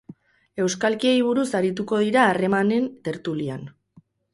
Euskalkiei 0.63 1.19
buruz 1.27 1.45
arituko 1.61 2.03
dira 2.07 2.27
harremanen 2.33 2.93
tertulian. 3.11 3.75